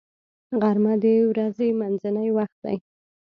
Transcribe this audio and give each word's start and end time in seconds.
غرمه 0.61 0.93
د 1.03 1.05
ورځې 1.29 1.67
منځنی 1.79 2.29
وخت 2.37 2.57
دی 2.65 2.77